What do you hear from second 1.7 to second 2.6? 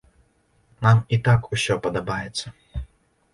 падабаецца.